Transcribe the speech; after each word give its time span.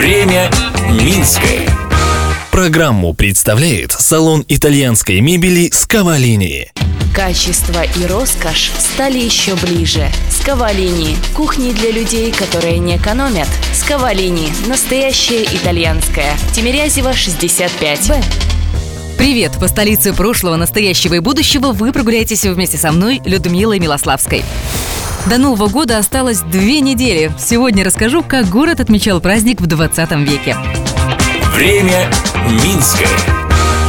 Время 0.00 0.50
Минское. 0.88 1.68
Программу 2.50 3.12
представляет 3.12 3.92
салон 3.92 4.46
итальянской 4.48 5.20
мебели 5.20 5.68
«Скавалини». 5.70 6.70
Качество 7.14 7.82
и 7.82 8.06
роскошь 8.06 8.72
стали 8.78 9.18
еще 9.18 9.56
ближе. 9.56 10.10
Скавалини– 10.30 11.18
кухни 11.36 11.72
для 11.72 11.90
людей, 11.90 12.32
которые 12.32 12.78
не 12.78 12.96
экономят. 12.96 13.48
Скавалини– 13.74 14.50
настоящая 14.68 15.44
итальянская. 15.44 16.32
Тимирязева, 16.54 17.12
65. 17.12 18.08
Б. 18.08 18.22
Привет! 19.18 19.52
По 19.60 19.68
столице 19.68 20.14
прошлого, 20.14 20.56
настоящего 20.56 21.12
и 21.12 21.18
будущего 21.18 21.72
вы 21.72 21.92
прогуляетесь 21.92 22.46
вместе 22.46 22.78
со 22.78 22.90
мной, 22.90 23.20
Людмилой 23.26 23.78
Милославской. 23.78 24.44
До 25.28 25.38
Нового 25.38 25.68
года 25.68 25.98
осталось 25.98 26.40
две 26.40 26.80
недели. 26.80 27.30
Сегодня 27.38 27.84
расскажу, 27.84 28.22
как 28.22 28.48
город 28.48 28.80
отмечал 28.80 29.20
праздник 29.20 29.60
в 29.60 29.66
20 29.66 30.10
веке. 30.28 30.56
Время 31.54 32.10
Минское. 32.48 33.06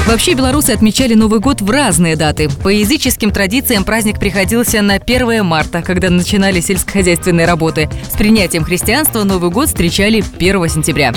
Вообще 0.08 0.34
белорусы 0.34 0.72
отмечали 0.72 1.14
Новый 1.14 1.40
год 1.40 1.62
в 1.62 1.70
разные 1.70 2.16
даты. 2.16 2.50
По 2.64 2.68
языческим 2.68 3.32
традициям 3.32 3.84
праздник 3.84 4.20
приходился 4.20 4.82
на 4.82 4.96
1 4.96 5.46
марта, 5.46 5.82
когда 5.82 6.10
начинали 6.10 6.60
сельскохозяйственные 6.60 7.48
работы. 7.48 7.90
С 8.12 8.18
принятием 8.18 8.64
христианства 8.64 9.24
Новый 9.24 9.52
год 9.52 9.70
встречали 9.70 10.24
1 10.38 10.70
сентября. 10.70 11.14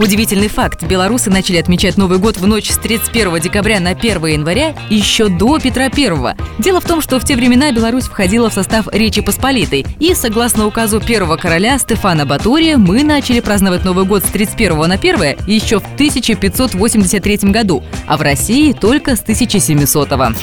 Удивительный 0.00 0.48
факт. 0.48 0.82
Белорусы 0.82 1.30
начали 1.30 1.56
отмечать 1.56 1.96
Новый 1.96 2.18
год 2.18 2.36
в 2.36 2.46
ночь 2.46 2.68
с 2.68 2.76
31 2.76 3.38
декабря 3.40 3.78
на 3.78 3.90
1 3.90 4.26
января 4.26 4.74
еще 4.90 5.28
до 5.28 5.58
Петра 5.60 5.84
I. 5.84 6.36
Дело 6.58 6.80
в 6.80 6.84
том, 6.84 7.00
что 7.00 7.20
в 7.20 7.24
те 7.24 7.36
времена 7.36 7.70
Беларусь 7.70 8.04
входила 8.04 8.50
в 8.50 8.54
состав 8.54 8.88
Речи 8.92 9.22
Посполитой. 9.22 9.86
И, 10.00 10.14
согласно 10.14 10.66
указу 10.66 11.00
первого 11.00 11.36
короля 11.36 11.78
Стефана 11.78 12.26
Батория, 12.26 12.76
мы 12.76 13.04
начали 13.04 13.38
праздновать 13.38 13.84
Новый 13.84 14.04
год 14.04 14.24
с 14.24 14.30
31 14.30 14.76
на 14.88 14.94
1 14.94 15.36
еще 15.46 15.78
в 15.78 15.84
1583 15.94 17.50
году, 17.50 17.84
а 18.08 18.16
в 18.16 18.22
России 18.22 18.72
только 18.72 19.14
с 19.14 19.20
1700 19.20 20.08
-го. 20.10 20.34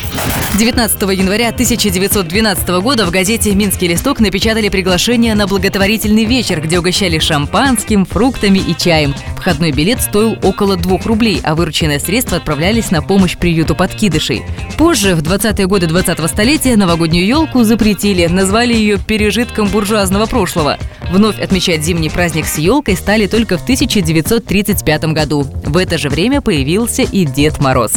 19 0.58 1.02
января 1.12 1.50
1912 1.50 2.82
года 2.82 3.06
в 3.06 3.12
газете 3.12 3.54
«Минский 3.56 3.88
листок» 3.88 4.20
напечатали 4.20 4.70
приглашение 4.70 5.36
на 5.36 5.48
благотворительный 5.48 6.26
вечер, 6.26 6.62
где 6.62 6.80
угощали 6.80 7.20
шампанским, 7.20 8.06
фруктами 8.06 8.60
и 8.60 8.76
чаем. 8.78 9.14
Входной 9.42 9.72
билет 9.72 10.00
стоил 10.00 10.38
около 10.44 10.78
2 10.78 11.00
рублей, 11.04 11.42
а 11.44 11.56
вырученные 11.56 12.00
средства 12.00 12.38
отправлялись 12.38 12.92
на 12.92 13.02
помощь 13.02 13.36
приюту 13.36 13.74
подкидышей. 13.74 14.44
Позже, 14.78 15.16
в 15.16 15.24
20-е 15.24 15.66
годы 15.66 15.88
20-го 15.88 16.28
столетия, 16.28 16.76
новогоднюю 16.76 17.26
елку 17.26 17.64
запретили, 17.64 18.28
назвали 18.28 18.76
ее 18.76 19.00
пережитком 19.00 19.68
буржуазного 19.68 20.28
прошлого. 20.28 20.78
Вновь 21.12 21.42
отмечать 21.42 21.84
зимний 21.84 22.12
праздник 22.12 22.46
с 22.46 22.60
елкой 22.60 22.96
стали 22.96 23.26
только 23.26 23.58
в 23.58 23.64
1935 23.64 25.06
году. 25.06 25.42
В 25.42 25.76
это 25.76 25.98
же 25.98 26.10
время 26.10 26.42
появился 26.42 27.02
и 27.02 27.26
Дед 27.26 27.60
Мороз 27.60 27.94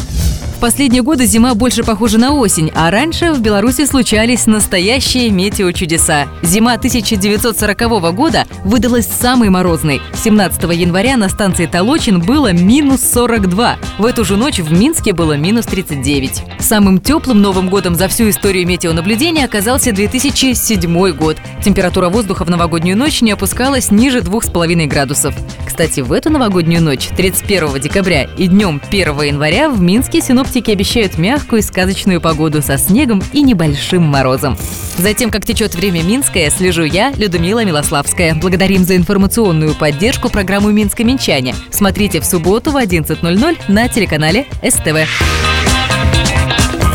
последние 0.64 1.02
годы 1.02 1.26
зима 1.26 1.52
больше 1.52 1.84
похожа 1.84 2.16
на 2.16 2.32
осень, 2.32 2.72
а 2.74 2.90
раньше 2.90 3.34
в 3.34 3.40
Беларуси 3.42 3.84
случались 3.84 4.46
настоящие 4.46 5.28
метеочудеса. 5.28 6.26
Зима 6.40 6.72
1940 6.72 8.14
года 8.14 8.46
выдалась 8.64 9.06
самой 9.06 9.50
морозной. 9.50 10.00
17 10.14 10.62
января 10.72 11.18
на 11.18 11.28
станции 11.28 11.66
Толочин 11.66 12.22
было 12.22 12.54
минус 12.54 13.02
42. 13.02 13.76
В 13.98 14.06
эту 14.06 14.24
же 14.24 14.38
ночь 14.38 14.58
в 14.58 14.72
Минске 14.72 15.12
было 15.12 15.36
минус 15.36 15.66
39. 15.66 16.42
Самым 16.60 16.98
теплым 16.98 17.42
Новым 17.42 17.68
годом 17.68 17.94
за 17.94 18.08
всю 18.08 18.30
историю 18.30 18.66
метеонаблюдения 18.66 19.44
оказался 19.44 19.92
2007 19.92 21.10
год. 21.10 21.36
Температура 21.62 22.08
воздуха 22.08 22.46
в 22.46 22.48
новогоднюю 22.48 22.96
ночь 22.96 23.20
не 23.20 23.32
опускалась 23.32 23.90
ниже 23.90 24.20
2,5 24.20 24.86
градусов. 24.86 25.34
Кстати, 25.66 26.00
в 26.00 26.10
эту 26.10 26.30
новогоднюю 26.30 26.82
ночь, 26.82 27.08
31 27.14 27.80
декабря 27.82 28.22
и 28.38 28.46
днем 28.46 28.80
1 28.88 29.22
января 29.22 29.68
в 29.68 29.78
Минске 29.82 30.22
синоптики 30.22 30.53
синоптики 30.54 30.70
обещают 30.70 31.18
мягкую 31.18 31.60
и 31.60 31.62
сказочную 31.62 32.20
погоду 32.20 32.62
со 32.62 32.78
снегом 32.78 33.20
и 33.32 33.42
небольшим 33.42 34.04
морозом. 34.04 34.56
Затем, 34.96 35.30
как 35.30 35.44
течет 35.44 35.74
время 35.74 36.02
Минское, 36.02 36.48
слежу 36.50 36.84
я, 36.84 37.12
Людмила 37.16 37.64
Милославская. 37.64 38.36
Благодарим 38.36 38.84
за 38.84 38.94
информационную 38.94 39.74
поддержку 39.74 40.30
программу 40.30 40.70
«Минско-Минчане». 40.70 41.56
Смотрите 41.72 42.20
в 42.20 42.24
субботу 42.24 42.70
в 42.70 42.76
11.00 42.76 43.58
на 43.66 43.88
телеканале 43.88 44.46
СТВ. 44.62 45.08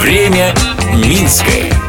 Время 0.02 0.54
Минское. 0.96 1.89